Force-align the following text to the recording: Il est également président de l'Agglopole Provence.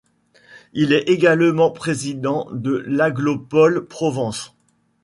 Il 0.73 0.93
est 0.93 1.09
également 1.11 1.69
président 1.69 2.47
de 2.51 2.83
l'Agglopole 2.87 3.85
Provence. 3.85 4.55